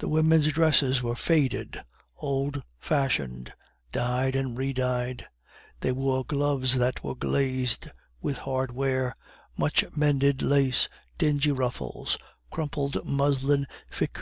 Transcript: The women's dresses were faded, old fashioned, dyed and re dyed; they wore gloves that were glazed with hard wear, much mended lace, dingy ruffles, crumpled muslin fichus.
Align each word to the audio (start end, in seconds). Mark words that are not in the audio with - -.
The 0.00 0.08
women's 0.08 0.48
dresses 0.52 1.00
were 1.00 1.14
faded, 1.14 1.78
old 2.16 2.60
fashioned, 2.80 3.52
dyed 3.92 4.34
and 4.34 4.58
re 4.58 4.72
dyed; 4.72 5.26
they 5.78 5.92
wore 5.92 6.24
gloves 6.24 6.74
that 6.78 7.04
were 7.04 7.14
glazed 7.14 7.88
with 8.20 8.38
hard 8.38 8.72
wear, 8.72 9.14
much 9.56 9.84
mended 9.96 10.42
lace, 10.42 10.88
dingy 11.18 11.52
ruffles, 11.52 12.18
crumpled 12.50 13.04
muslin 13.04 13.68
fichus. 13.88 14.08